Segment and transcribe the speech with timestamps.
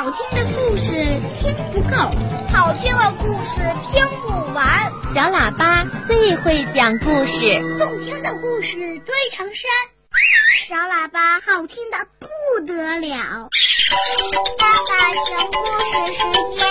[0.00, 0.94] 好听的故事
[1.34, 1.94] 听不够，
[2.50, 4.90] 好听的故事听不完。
[5.04, 7.42] 小喇叭最会讲故事，
[7.78, 9.70] 动听的故事堆成山。
[10.70, 12.26] 小喇叭好听的不
[12.66, 13.50] 得了。
[14.58, 14.96] 爸爸
[15.28, 16.20] 讲故事时
[16.56, 16.66] 间，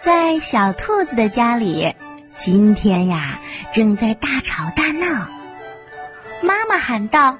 [0.00, 1.94] 在小兔子的家里，
[2.34, 3.38] 今天呀
[3.70, 5.28] 正在大吵大闹。
[6.42, 7.38] 妈妈喊道：“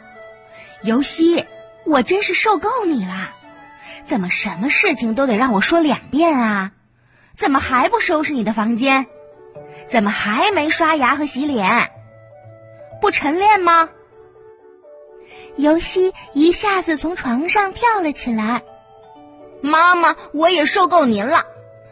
[0.84, 1.44] 尤西，
[1.88, 3.30] 我真是受够你了！
[4.04, 6.72] 怎么什么事情都得让我说两遍啊？
[7.34, 9.06] 怎么还不收拾你的房间？
[9.88, 11.90] 怎么还没刷牙和洗脸？
[13.00, 13.88] 不晨练吗？”
[15.56, 18.62] 尤西一下子从床上跳了起来。
[19.62, 21.46] 妈妈，我也受够您了！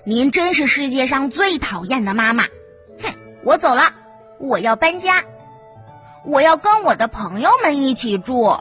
[0.05, 2.45] 您真是世界上最讨厌的妈妈！
[3.03, 3.95] 哼，我走了，
[4.39, 5.25] 我要搬家。
[6.25, 8.59] 我要跟我的朋友们一起住。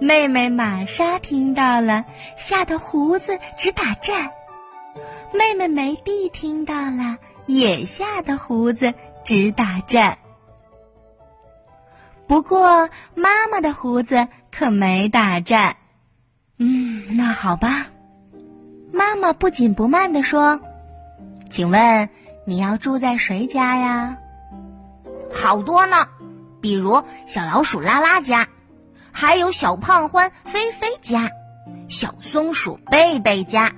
[0.00, 2.04] 妹妹玛莎听到了，
[2.36, 4.30] 吓得胡子直打颤。
[5.32, 8.92] 妹妹梅蒂听到了，也吓得胡子
[9.24, 10.18] 直打颤。
[12.26, 15.76] 不过妈妈的胡子可没打颤。
[16.58, 17.86] 嗯，那好吧。
[18.92, 20.60] 妈妈不紧不慢地说
[21.48, 22.08] ：“请问
[22.44, 24.18] 你要住在谁家呀？”
[25.32, 26.08] 好多呢，
[26.60, 28.48] 比如小老鼠拉拉家，
[29.12, 31.30] 还有小胖獾菲菲家，
[31.88, 33.72] 小松鼠贝贝家，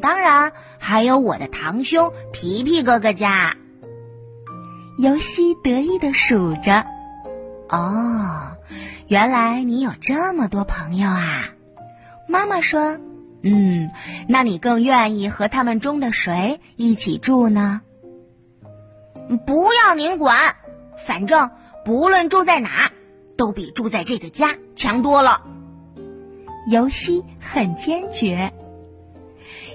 [0.00, 3.56] 当然还有我的堂兄皮皮哥哥家。
[4.98, 6.86] 尤西得意的数着，
[7.68, 8.56] 哦，
[9.08, 11.50] 原来你有这么多朋友啊！
[12.28, 12.98] 妈妈说
[13.44, 13.90] ：“嗯，
[14.26, 17.82] 那你更愿意和他们中的谁一起住呢？”
[19.46, 20.56] 不要您管。
[21.04, 21.50] 反正
[21.84, 22.90] 不论住在哪，
[23.36, 25.42] 都比住在这个家强多了。
[26.68, 28.52] 尤西很坚决。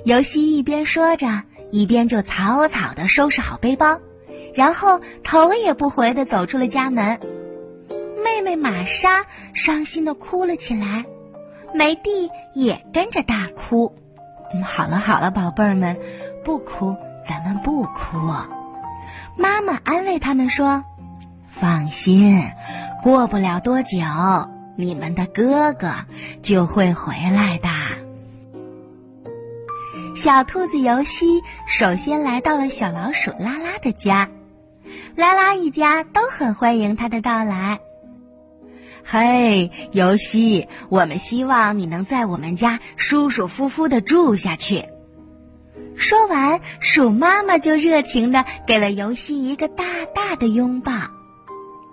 [0.03, 4.00] 尤西一边说着，一边就草草的收拾好背包，
[4.53, 7.19] 然后头也不回的走出了家门。
[8.24, 11.06] 妹妹玛莎伤心的哭了起来，
[11.74, 13.96] 梅蒂也跟着大哭。
[14.53, 15.97] 嗯，好了好了，宝贝儿们，
[16.44, 18.18] 不哭，咱们不哭。
[19.38, 20.84] 妈妈安慰他们说。
[21.47, 22.41] 放心，
[23.03, 23.97] 过不了多久，
[24.78, 25.91] 你们的哥哥
[26.44, 27.67] 就会回来的。
[30.16, 34.29] 小兔子尤西首先来到了小老鼠拉拉的家，
[35.16, 37.79] 拉拉一家都很欢迎他的到来。
[39.03, 44.85] 嘿，尤西，我们希望你能在我们家舒舒服服的住下去。
[45.95, 50.94] 说完，鼠妈妈就热情的给了尤西一个大大的拥抱。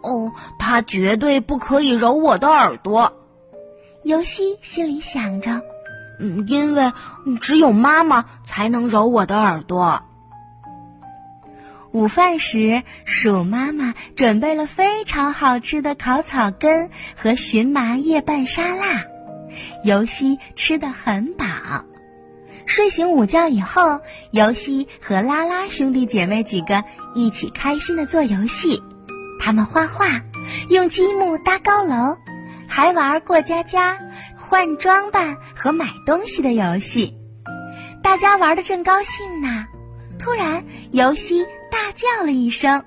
[0.02, 3.12] 哦，他绝对不可以揉我的耳朵。
[4.04, 5.60] 尤西心里想着，
[6.20, 6.92] 嗯，因为
[7.40, 10.02] 只有妈妈才能揉我的耳朵。
[11.90, 19.04] 午饭时，鼠妈妈准备了非常好吃的烤草根和荨麻叶拌沙拉，
[19.82, 21.46] 尤西吃的很饱。
[22.66, 24.00] 睡醒午觉以后，
[24.30, 28.82] 尤西和拉拉兄弟姐妹几个一起开心的做游戏。
[29.48, 30.04] 他们画画，
[30.68, 32.18] 用积木搭高楼，
[32.68, 33.98] 还玩过家家、
[34.36, 37.16] 换装扮和买东西的游戏。
[38.02, 39.66] 大家玩的正高兴呢，
[40.18, 42.84] 突然尤西大叫了一声：“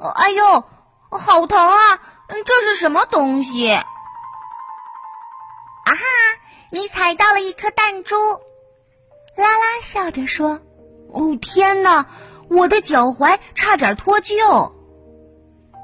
[0.00, 0.64] 哎呦，
[1.10, 2.00] 好疼啊！
[2.28, 3.84] 这是什么东西？”啊
[5.84, 5.94] 哈！
[6.70, 8.16] 你踩到了一颗弹珠。
[9.36, 10.58] 拉拉笑着说
[11.12, 12.06] ：“哦，天哪，
[12.48, 14.72] 我的脚踝差点脱臼。”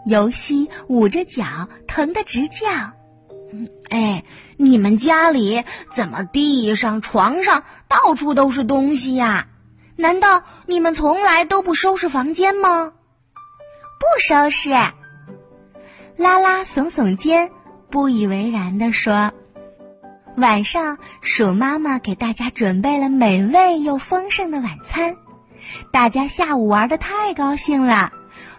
[0.07, 2.69] 尤西捂着脚，疼得直叫。
[3.89, 4.25] 哎，
[4.57, 9.47] 你们家里怎么地上、床上到处都是东西呀？
[9.97, 12.93] 难道你们从来都不收拾房间吗？
[14.01, 14.71] 不收拾。
[16.17, 17.51] 拉拉耸耸肩，
[17.91, 19.33] 不以为然地说
[20.37, 25.17] ：“晚上，鼠妈妈给大家准备了美味又丰盛的晚餐，
[25.93, 28.11] 大家下午玩的太高兴了。”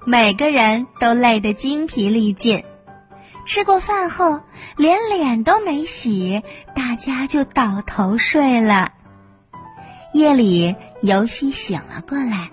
[0.07, 2.63] 每个人都累得精疲力尽，
[3.43, 4.39] 吃过饭后
[4.77, 6.43] 连脸都没洗，
[6.75, 8.91] 大家就倒头睡了。
[10.13, 12.51] 夜里，尤西醒了过来，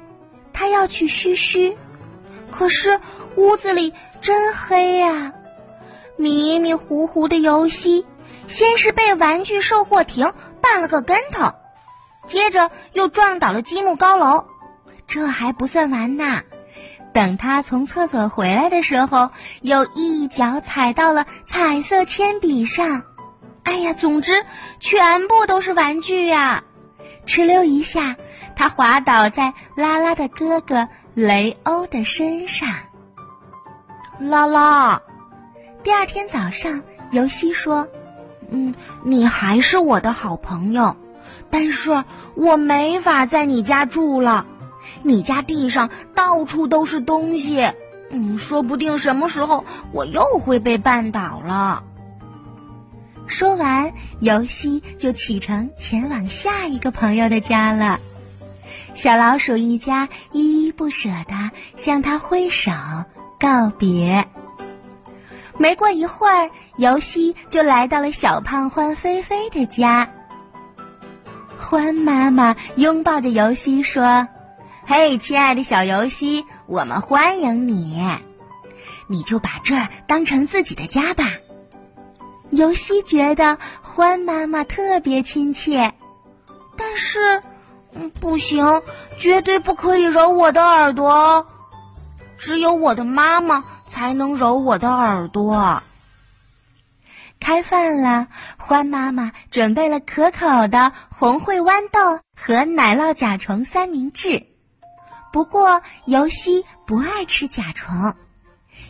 [0.55, 1.77] 他要去嘘嘘，
[2.51, 2.99] 可是
[3.37, 5.35] 屋子里真黑呀！
[6.17, 8.07] 迷迷糊糊的尤西，
[8.47, 10.33] 先是被玩具售货亭
[10.63, 11.53] 绊了个跟头，
[12.27, 14.47] 接着又撞倒了积木高楼，
[15.07, 16.41] 这还不算完呢。
[17.13, 19.31] 等他从厕所回来的时候，
[19.61, 23.03] 又一脚踩到了彩色铅笔上，
[23.65, 24.33] 哎呀，总之
[24.81, 26.65] 全部都是玩具呀！
[27.27, 28.17] 哧溜一下，
[28.57, 32.69] 他滑倒在拉拉的哥哥雷欧的身上。
[34.19, 35.03] 拉拉，
[35.83, 37.89] 第二天早上，尤西说
[38.51, 38.75] ：“嗯，
[39.05, 40.97] 你还是我的好朋友，
[41.51, 42.05] 但是
[42.35, 44.47] 我没法在你家住了。
[45.03, 47.73] 你家地上到处都是东西，
[48.11, 51.85] 嗯，说不定什么时候我又会被绊倒了。”
[53.27, 57.99] 说完，尤西就启程前往下一个朋友的家了。
[58.95, 62.71] 小老鼠一家依依不舍地向他挥手
[63.41, 64.27] 告别。
[65.57, 70.11] 没过一会儿，尤西就来到了小胖欢菲菲的家。
[71.59, 74.29] 欢妈妈拥抱着尤西说
[74.85, 78.03] ：“嘿，亲爱的小尤西，我们欢迎你，
[79.07, 81.25] 你就把这儿当成自己的家吧。”
[82.51, 85.95] 尤西觉得欢妈妈特别亲切，
[86.77, 87.43] 但是，
[87.95, 88.83] 嗯，不行，
[89.19, 91.47] 绝对不可以揉我的耳朵哦。
[92.37, 95.83] 只有我的妈妈才能揉我的耳朵。
[97.41, 98.27] 开饭了，
[98.59, 104.52] 欢妈妈准备了可口的红烩豌豆和奶酪甲虫三明治。
[105.33, 108.15] 不过，尤西不爱吃甲虫。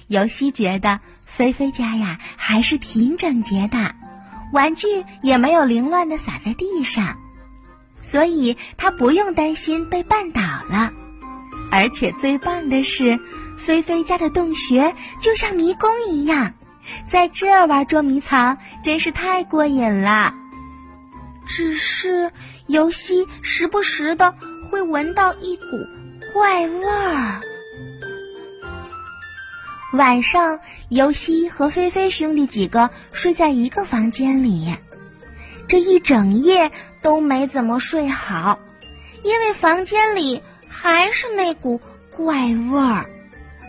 [0.08, 1.00] 尤西觉得。
[1.24, 3.94] 菲菲家呀，还是挺整洁的，
[4.52, 4.86] 玩具
[5.22, 7.16] 也没有凌乱的洒在地上，
[8.02, 10.92] 所以他不用担心被绊倒了。
[11.70, 13.18] 而且最棒的是，
[13.56, 16.52] 菲菲家的洞穴就像迷宫一样，
[17.06, 20.34] 在这儿玩捉迷藏真是太过瘾了。
[21.46, 22.30] 只是
[22.66, 24.34] 尤西时不时的
[24.70, 25.64] 会闻到一股
[26.32, 27.40] 怪味儿。
[29.92, 34.74] 晚上，尤西和菲菲兄弟几个睡在一个房间里，
[35.68, 36.70] 这一整夜
[37.02, 38.58] 都没怎么睡好，
[39.22, 41.80] 因为房间里还是那股
[42.10, 43.04] 怪味儿，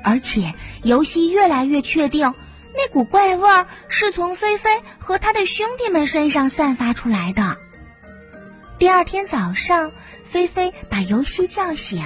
[0.05, 2.33] 而且尤西越来越确定，
[2.73, 7.57] 那股怪味儿是从菲菲和他的兄弟们身上散发出来的。
[8.79, 9.91] 第二天早上，
[10.29, 12.01] 菲菲把尤西叫醒：“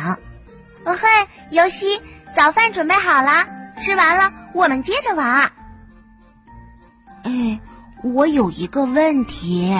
[0.87, 1.07] 哦嘿，
[1.51, 1.85] 尤西，
[2.33, 3.45] 早饭准备好了。”
[3.79, 5.51] 吃完了，我们接着玩。
[7.23, 7.59] 哎，
[8.03, 9.71] 我有一个问题。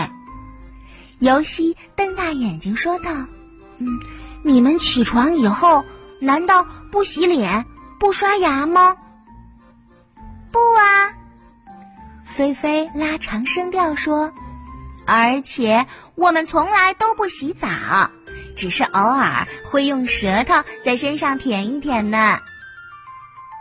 [1.20, 3.12] 尤西瞪大眼睛说道
[3.80, 3.88] ：“嗯，
[4.44, 5.84] 你们起床以后
[6.22, 7.66] 难道不洗脸、
[8.00, 8.96] 不刷牙吗
[10.52, 11.10] ？”“不啊。”
[12.24, 14.32] 菲菲拉长声调说
[15.08, 17.68] ：“而且我们从来都不洗澡，
[18.58, 22.40] 只是偶尔会用舌头在身上舔一舔呢。”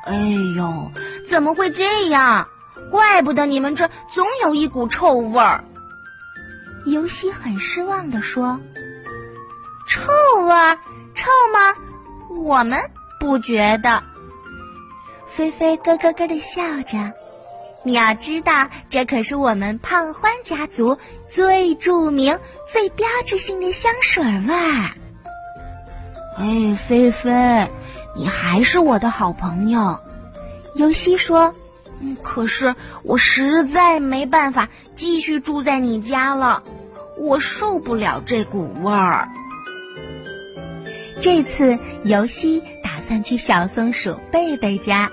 [0.04, 0.16] 哎
[0.56, 0.90] 呦，
[1.28, 2.48] 怎么会这样？
[2.90, 5.64] 怪不得你们这总有一股臭味儿。
[6.84, 8.60] 尤西很失望地说
[9.88, 10.12] ：“臭
[10.42, 10.78] 味儿，
[11.14, 11.74] 臭吗？
[12.44, 14.04] 我们不觉得。”
[15.28, 17.12] 菲菲咯咯咯的笑着。
[17.86, 20.98] 你要知道，这可是我们胖欢家族
[21.28, 22.36] 最著名、
[22.66, 24.90] 最标志性的香水味儿。
[26.36, 27.68] 哎，菲菲。
[28.16, 30.00] 你还是我的好朋友，
[30.74, 31.54] 尤西说
[32.02, 32.74] ：“嗯，可是
[33.04, 36.64] 我实在没办法继续住在你家了，
[37.16, 39.28] 我受不了这股味儿。”
[41.22, 45.08] 这次尤西打算去小松鼠贝贝家，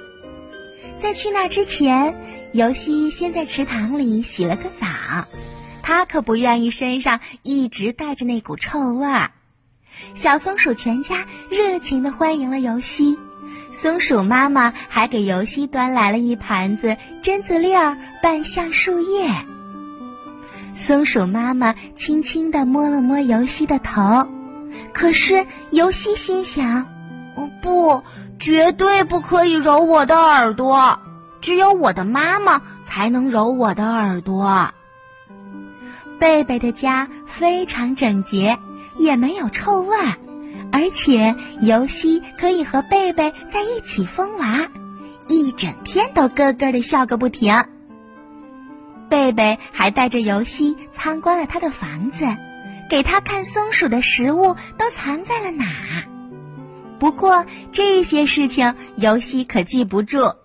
[0.98, 2.16] 在去那之前，
[2.54, 4.86] 尤西先在池塘里洗了个澡，
[5.82, 9.32] 他可不愿意身上一直带着那股臭味儿。
[10.14, 13.18] 小松鼠全家热情的欢迎了尤西，
[13.72, 19.34] 松鼠妈妈还给尤西端来了一盘子榛子粒儿拌橡树叶。
[20.76, 24.28] 松鼠妈妈轻轻的摸了摸尤西的头，
[24.94, 26.86] 可是尤西心想
[27.36, 28.04] ：“哦不，
[28.38, 31.00] 绝对不可以揉我的耳朵，
[31.44, 34.72] 只有我的妈妈才能揉我的耳朵。”
[36.20, 38.58] 贝贝的家非常整洁。
[38.96, 40.20] 也没有臭味儿，
[40.72, 44.70] 而且尤西可以和贝贝在一起疯玩，
[45.28, 47.56] 一整天都咯咯的笑个不停。
[49.10, 52.28] 贝贝还带着尤西参观了他的房子，
[52.88, 55.66] 给他看松鼠的食物都藏在了哪。
[57.00, 60.36] 不过这些事情尤西可记不住，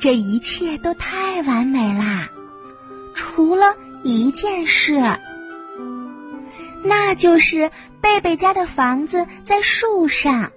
[0.00, 2.28] 这一切都太完美啦，
[3.14, 5.00] 除了一件事。
[6.84, 7.70] 那就是
[8.00, 10.52] 贝贝家的房子在树上，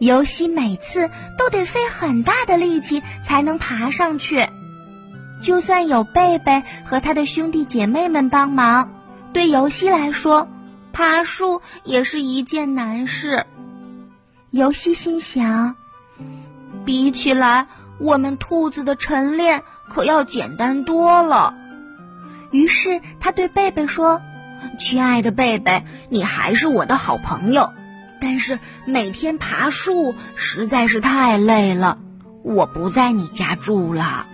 [0.00, 4.46] 尤西每次都得费很大的力气才能爬上去。
[5.42, 8.92] 就算有贝贝和他的兄弟姐妹们帮忙，
[9.32, 10.48] 对游戏来说，
[10.92, 13.44] 爬树也是一件难事。
[14.50, 15.76] 游戏心想，
[16.84, 17.66] 比起来，
[18.00, 21.54] 我们兔子的晨练可要简单多了。
[22.50, 24.20] 于是他对贝贝说
[24.78, 27.72] ：“亲爱的贝贝，你还是我的好朋友，
[28.20, 31.98] 但是每天爬树实在是太累了，
[32.42, 34.26] 我不在你家住了。”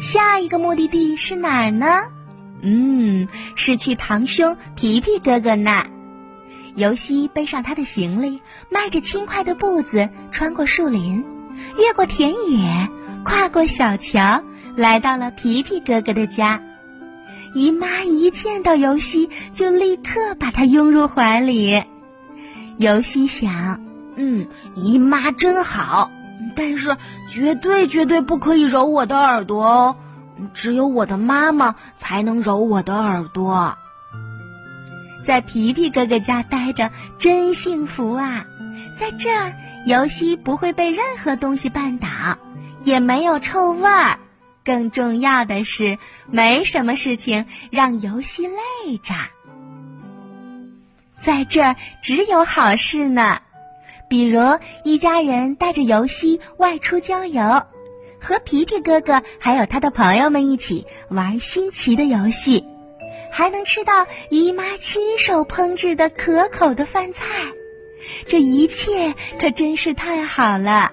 [0.00, 1.86] 下一个目的地是哪儿呢？
[2.60, 5.86] 嗯，是去堂兄皮皮哥哥那。
[6.74, 11.24] 尤西背上他的行李，迈着轻快的步子，穿过树林，
[11.78, 12.88] 越过田野，
[13.24, 14.42] 跨过小桥，
[14.76, 16.62] 来到了皮皮哥哥的家。
[17.54, 21.84] 姨妈一见到尤西，就立刻把他拥入怀里。
[22.78, 23.82] 尤西想
[24.16, 26.10] ：“嗯，姨妈真好。”
[26.56, 26.96] 但是
[27.30, 29.96] 绝对绝对不可以揉我的耳朵哦，
[30.52, 33.76] 只有我的妈妈才能揉我的耳朵。
[35.24, 38.44] 在皮皮哥哥家待着真幸福啊！
[38.98, 42.38] 在这儿，尤西不会被任何东西绊倒，
[42.82, 44.18] 也没有臭味儿。
[44.64, 49.12] 更重要的是，没什么事情让尤西累着。
[51.18, 53.40] 在这儿，只有好事呢。
[54.08, 57.64] 比如，一家人带着游戏外出郊游，
[58.20, 62.64] 和皮皮哥哥还有他的朋友们一起玩新奇的游戏，
[63.32, 67.24] 还能吃到姨妈亲手烹制的可口的饭菜，
[68.26, 70.92] 这一切可真是太好了。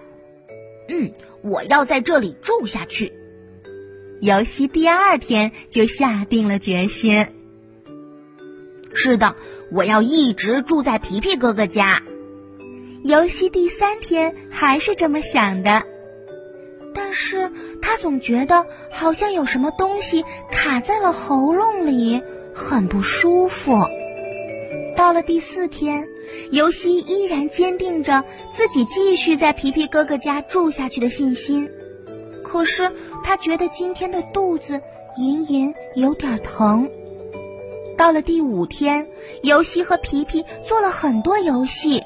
[0.88, 1.12] 嗯，
[1.44, 3.14] 我要在这里住下去。
[4.22, 7.28] 游戏第二天就下定了决心。
[8.94, 9.36] 是的，
[9.72, 12.02] 我要一直住在皮皮哥哥家。
[13.04, 15.84] 游戏第三天还是这么想的，
[16.94, 17.50] 但是
[17.82, 22.22] 他总觉得好像有什么东西卡在了喉咙里，
[22.54, 23.86] 很不舒服。
[24.98, 26.10] 到了第四天，
[26.52, 31.70] 游戏依然坚定着自己继续在皮皮哥哥家住下去的信心，
[32.44, 32.92] 可是
[33.24, 34.82] 他觉得今天的肚子
[35.18, 36.90] 隐隐有点疼。
[37.98, 39.08] 到了第五天，
[39.44, 42.04] 游戏和皮皮做了很多游戏。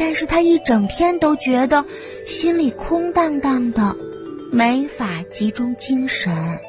[0.00, 1.84] 但是他一整天都觉得
[2.24, 3.96] 心里空荡荡的，
[4.52, 6.60] 没法集中精神。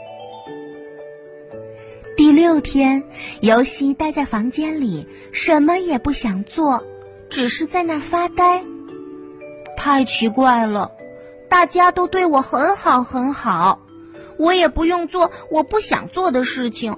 [2.19, 3.05] 第六天，
[3.39, 6.83] 尤西待在房间里，什么也不想做，
[7.29, 8.61] 只是在那儿发呆。
[9.77, 10.91] 太奇怪了，
[11.47, 13.79] 大家都对我很好很好，
[14.37, 16.97] 我也不用做我不想做的事情，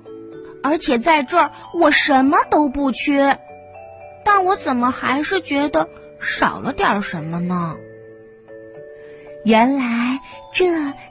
[0.64, 3.38] 而且在这儿我什么都不缺，
[4.26, 5.88] 但我怎么还是觉得？
[6.20, 7.76] 少了点什么呢？
[9.46, 10.20] 原来
[10.52, 10.66] 这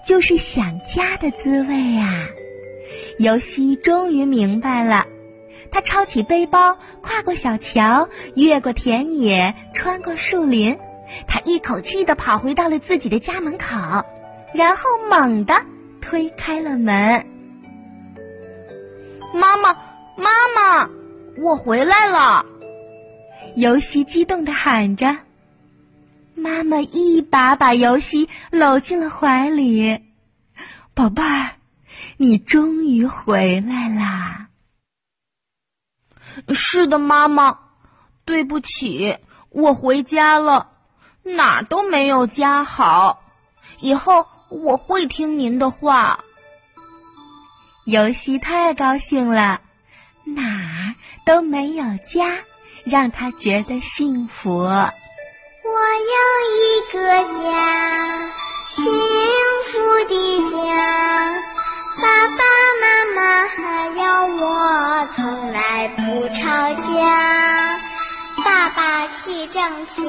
[0.05, 2.27] 就是想家的滋味啊！
[3.19, 5.07] 尤西终于明白了，
[5.71, 10.79] 他抄起背包，跨过小桥，越过田野，穿过树林，
[11.27, 14.05] 他一口气的跑回到了自己的家门口，
[14.55, 15.63] 然后猛地
[16.01, 17.27] 推开了门。
[19.33, 19.75] 妈妈，
[20.17, 20.91] 妈妈，
[21.41, 22.45] 我回来了！
[23.55, 25.17] 尤西激动的喊着，
[26.35, 30.01] 妈妈一把把尤西搂进了怀里。
[30.95, 31.51] 宝贝儿，
[32.17, 34.49] 你终于回来啦！
[36.53, 37.59] 是的，妈妈，
[38.25, 40.71] 对不起，我回家了，
[41.23, 43.23] 哪儿都没有家好。
[43.81, 46.25] 以后我会听您的话。
[47.85, 49.61] 尤西太高兴了，
[50.25, 52.39] 哪儿都没有家。
[52.83, 54.57] 让他觉得幸福。
[54.59, 56.17] 我有
[56.57, 56.99] 一个
[57.45, 58.33] 家，
[58.71, 58.83] 幸
[59.67, 59.79] 福
[60.09, 60.65] 的家，
[62.03, 62.43] 爸爸
[62.81, 64.03] 妈妈还有
[64.37, 66.41] 我从来不吵
[66.75, 67.79] 架。
[68.43, 70.05] 爸爸去挣钱，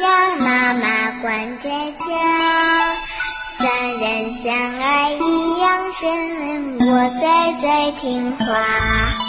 [0.00, 2.96] 呀妈妈管着家，
[3.58, 9.21] 三人相爱一样深，我最最听话。